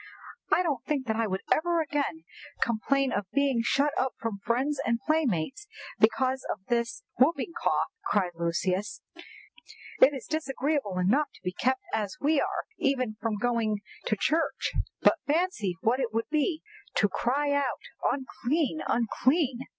'""I 0.51 0.63
don't 0.63 0.83
think 0.83 1.05
that 1.05 1.15
I 1.15 1.27
will 1.27 1.37
ever 1.51 1.79
again 1.79 2.23
complain 2.59 3.11
of 3.11 3.29
being 3.31 3.61
shut 3.61 3.93
up 3.99 4.13
from 4.19 4.39
friends 4.39 4.81
and 4.83 4.99
playmates 5.05 5.67
because 5.99 6.43
of 6.51 6.57
this 6.69 7.03
whooping 7.19 7.53
cough," 7.61 7.91
cried 8.03 8.31
Lucius. 8.33 9.01
"It 9.99 10.11
is 10.11 10.25
disagreeable 10.25 10.97
enough 10.97 11.27
to 11.35 11.41
be 11.43 11.51
kept 11.53 11.83
as 11.93 12.17
we 12.19 12.41
are 12.41 12.63
even 12.79 13.15
from 13.21 13.37
going 13.37 13.81
to 14.07 14.15
church, 14.17 14.71
but 15.01 15.19
fancy 15.27 15.77
what 15.81 15.99
it 15.99 16.11
would 16.11 16.29
be 16.31 16.63
to 16.95 17.01
have 17.05 17.09
to 17.11 17.15
cry 17.15 17.51
out 17.51 17.77
'Unclean! 18.11 18.79
unclean! 18.87 19.67